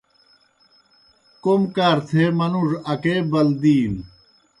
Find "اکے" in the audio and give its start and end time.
2.91-3.15